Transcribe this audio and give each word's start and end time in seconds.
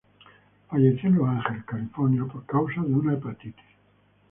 Falleció 0.67 1.09
en 1.09 1.15
Los 1.19 1.29
Ángeles, 1.29 1.63
California, 1.65 2.25
por 2.25 2.43
causa 2.47 2.81
de 2.81 2.91
una 2.91 3.13
hepatitis. 3.13 3.63